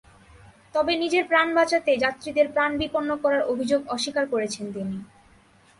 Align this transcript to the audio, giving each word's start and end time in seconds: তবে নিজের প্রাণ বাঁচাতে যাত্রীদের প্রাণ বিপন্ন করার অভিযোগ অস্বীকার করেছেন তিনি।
তবে 0.75 0.93
নিজের 0.97 1.23
প্রাণ 1.25 1.47
বাঁচাতে 1.55 1.91
যাত্রীদের 1.97 2.47
প্রাণ 2.49 2.71
বিপন্ন 2.77 3.09
করার 3.23 3.41
অভিযোগ 3.43 3.81
অস্বীকার 3.87 4.25
করেছেন 4.27 4.65
তিনি। 4.73 4.97